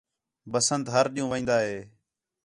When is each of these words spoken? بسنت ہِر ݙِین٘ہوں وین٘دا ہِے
بسنت 0.51 0.85
ہِر 0.93 1.05
ݙِین٘ہوں 1.13 1.29
وین٘دا 1.31 1.57
ہِے 1.65 1.77